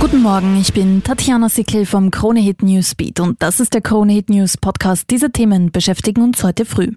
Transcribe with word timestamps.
Guten 0.00 0.22
Morgen, 0.22 0.56
ich 0.58 0.72
bin 0.72 1.02
Tatjana 1.02 1.50
Sickel 1.50 1.84
vom 1.84 2.10
Kronehit 2.10 2.62
Newsbeat 2.62 3.20
und 3.20 3.42
das 3.42 3.60
ist 3.60 3.74
der 3.74 3.82
Kronehit 3.82 4.30
News 4.30 4.56
Podcast. 4.56 5.10
Diese 5.10 5.30
Themen 5.30 5.70
beschäftigen 5.72 6.22
uns 6.22 6.42
heute 6.42 6.64
früh. 6.64 6.92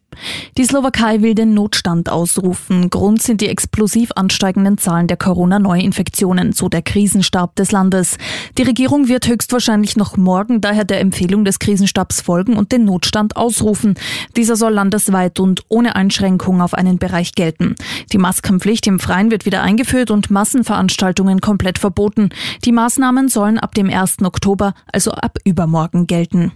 Die 0.58 0.64
Slowakei 0.64 1.22
will 1.22 1.36
den 1.36 1.54
Notstand 1.54 2.08
ausrufen. 2.08 2.90
Grund 2.90 3.22
sind 3.22 3.42
die 3.42 3.50
explosiv 3.50 4.12
ansteigenden 4.16 4.78
Zahlen 4.78 5.08
der 5.08 5.18
Corona-Neuinfektionen, 5.18 6.54
so 6.54 6.70
der 6.70 6.82
Krisenstab 6.82 7.58
des 7.58 7.74
Landes. 7.74 8.18
Die 8.58 8.64
Regierung 8.64 9.10
wird 9.10 9.28
höchstwahrscheinlich 9.28 9.98
noch 9.98 10.16
morgen 10.16 10.62
daher 10.62 10.86
der 10.86 11.02
Empfehlung 11.02 11.44
des 11.44 11.60
Krisenstabs 11.60 12.22
folgen 12.22 12.56
und 12.56 12.72
den 12.72 12.86
Notstand 12.86 13.36
ausrufen. 13.36 13.96
Dieser 14.38 14.56
soll 14.56 14.74
landesweit 14.74 15.42
und 15.42 15.64
ohne 15.68 15.98
Einschränkung 15.98 16.62
auf 16.62 16.74
einen 16.74 17.00
Bereich 17.00 17.34
gelten. 17.34 17.76
Die 18.14 18.18
Maskenpflicht 18.18 18.88
im 18.88 19.02
Freien 19.02 19.30
wird 19.30 19.46
wieder 19.46 19.62
eingeführt 19.62 20.10
und 20.10 20.32
Massenveranstaltungen 20.32 21.42
komplett 21.42 21.80
verboten. 21.80 22.30
Die 22.64 22.72
Maßnahmen 22.94 23.28
sollen 23.28 23.58
ab 23.58 23.74
dem 23.74 23.90
1. 23.90 24.22
Oktober, 24.22 24.76
also 24.92 25.12
ab 25.14 25.40
übermorgen, 25.46 26.06
gelten. 26.06 26.52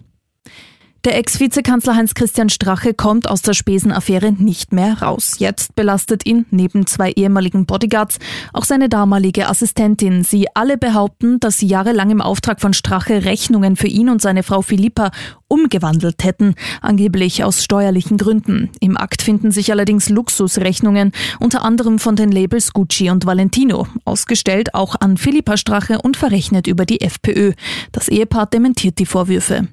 Der 1.08 1.18
Ex-Vizekanzler 1.20 1.96
Heinz-Christian 1.96 2.50
Strache 2.50 2.94
kommt 2.94 3.30
aus 3.30 3.42
der 3.42 3.54
Spesenaffäre 3.54 4.34
nicht 4.34 4.74
mehr 4.74 5.02
raus. 5.02 5.36
Jetzt 5.38 5.74
belastet 5.74 6.26
ihn 6.26 6.46
neben 6.52 6.86
zwei 6.86 7.12
ehemaligen 7.12 7.66
Bodyguards 7.66 8.20
auch 8.52 8.66
seine 8.66 8.90
damalige 8.90 9.48
Assistentin. 9.48 10.26
Sie 10.26 10.48
alle 10.54 10.78
behaupten, 10.78 11.40
dass 11.40 11.60
sie 11.60 11.68
jahrelang 11.68 12.10
im 12.10 12.20
Auftrag 12.20 12.60
von 12.60 12.74
Strache 12.74 13.24
Rechnungen 13.24 13.78
für 13.78 13.88
ihn 13.88 14.10
und 14.10 14.22
seine 14.22 14.44
Frau 14.44 14.62
Philippa 14.62 15.12
umgewandelt 15.48 16.26
hätten, 16.26 16.56
angeblich 16.82 17.46
aus 17.46 17.64
steuerlichen 17.64 18.18
Gründen. 18.18 18.70
Im 18.82 18.98
Akt 18.98 19.22
finden 19.22 19.52
sich 19.52 19.72
allerdings 19.72 20.10
Luxusrechnungen, 20.10 21.14
unter 21.40 21.64
anderem 21.64 22.00
von 22.00 22.18
den 22.18 22.34
Labels 22.34 22.74
Gucci 22.74 23.10
und 23.10 23.26
Valentino, 23.26 23.88
ausgestellt 24.04 24.74
auch 24.74 24.98
an 25.00 25.16
Philippa 25.16 25.56
Strache 25.56 26.02
und 26.02 26.18
verrechnet 26.18 26.68
über 26.68 26.86
die 26.86 27.00
FPÖ. 27.00 27.54
Das 27.94 28.10
Ehepaar 28.10 28.48
dementiert 28.48 29.00
die 29.00 29.06
Vorwürfe. 29.06 29.70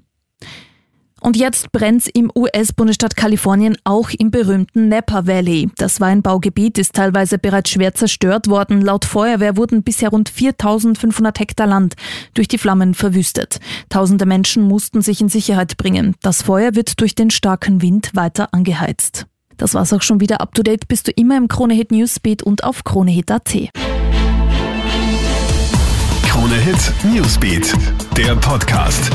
Und 1.25 1.39
jetzt 1.39 1.73
brennt's 1.73 2.07
im 2.07 2.31
US-Bundesstaat 2.37 3.17
Kalifornien 3.17 3.79
auch 3.85 4.11
im 4.11 4.31
berühmten 4.31 4.91
Napa 4.91 5.27
Valley. 5.27 5.71
Das 5.79 5.99
Weinbaugebiet 5.99 6.77
ist 6.77 6.95
teilweise 6.95 7.39
bereits 7.39 7.71
schwer 7.71 7.95
zerstört 7.95 8.49
worden. 8.49 8.83
Laut 8.83 9.07
Feuerwehr 9.07 9.57
wurden 9.57 9.83
bisher 9.83 10.11
rund 10.11 10.29
4500 10.29 11.41
Hektar 11.41 11.67
Land 11.67 11.95
durch 12.35 12.47
die 12.47 12.59
Flammen 12.59 12.93
verwüstet. 12.93 13.59
Tausende 13.89 14.27
Menschen 14.27 14.65
mussten 14.65 15.01
sich 15.01 15.23
in 15.23 15.31
Sicherheit 15.31 15.79
bringen. 15.79 16.15
Das 16.21 16.43
Feuer 16.43 16.75
wird 16.75 17.01
durch 17.01 17.15
den 17.15 17.31
starken 17.31 17.81
Wind 17.81 18.11
weiter 18.13 18.53
angeheizt. 18.53 19.25
Das 19.57 19.73
war's 19.73 19.95
auch 19.95 20.03
schon 20.03 20.21
wieder. 20.21 20.43
Up 20.43 20.55
to 20.55 20.63
date 20.63 20.89
bist 20.89 21.09
du 21.09 21.13
immer 21.13 21.39
im 21.39 21.49
Kronehit 21.49 21.91
Newsbeat 21.91 22.43
und 22.43 22.65
auf 22.65 22.85
kronehit.at. 22.85 23.71
Kronehit 26.27 26.93
Newsbeat, 27.15 27.73
der 28.15 28.37
Podcast. 28.37 29.11